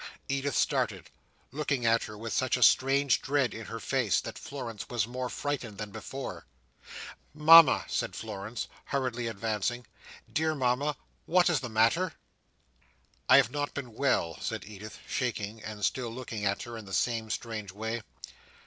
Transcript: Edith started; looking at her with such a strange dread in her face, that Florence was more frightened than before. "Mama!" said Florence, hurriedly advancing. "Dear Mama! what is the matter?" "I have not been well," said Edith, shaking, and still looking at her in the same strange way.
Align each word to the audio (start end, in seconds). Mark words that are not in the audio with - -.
Edith 0.27 0.55
started; 0.57 1.11
looking 1.51 1.85
at 1.85 2.05
her 2.05 2.17
with 2.17 2.33
such 2.33 2.57
a 2.57 2.63
strange 2.63 3.21
dread 3.21 3.53
in 3.53 3.65
her 3.65 3.79
face, 3.79 4.19
that 4.19 4.35
Florence 4.39 4.89
was 4.89 5.05
more 5.05 5.29
frightened 5.29 5.77
than 5.77 5.91
before. 5.91 6.47
"Mama!" 7.35 7.85
said 7.87 8.15
Florence, 8.15 8.67
hurriedly 8.85 9.27
advancing. 9.27 9.85
"Dear 10.33 10.55
Mama! 10.55 10.97
what 11.27 11.51
is 11.51 11.59
the 11.59 11.69
matter?" 11.69 12.13
"I 13.29 13.37
have 13.37 13.51
not 13.51 13.75
been 13.75 13.93
well," 13.93 14.39
said 14.41 14.65
Edith, 14.65 14.97
shaking, 15.07 15.61
and 15.63 15.85
still 15.85 16.09
looking 16.09 16.45
at 16.45 16.63
her 16.63 16.79
in 16.79 16.85
the 16.85 16.93
same 16.93 17.29
strange 17.29 17.71
way. 17.71 18.01